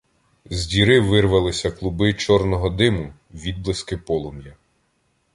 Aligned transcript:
З 0.45 0.67
діри 0.67 0.99
вирвалися 0.99 1.71
клуби 1.71 2.13
чорного 2.13 2.69
диму, 2.69 3.13
відблиски 3.33 3.97
полум'я. 3.97 4.55